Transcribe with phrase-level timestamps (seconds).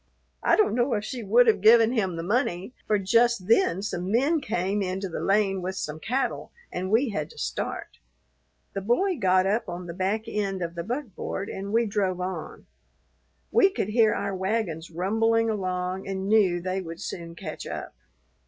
[0.41, 4.11] I don't know if she would have given him the money, for just then some
[4.11, 7.99] men came into the lane with some cattle and we had to start.
[8.73, 12.65] The boy got up on the back end of the buckboard and we drove on.
[13.51, 17.93] We could hear our wagons rumbling along and knew they would soon catch up.